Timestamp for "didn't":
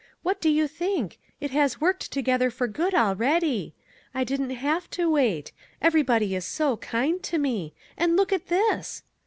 4.23-4.49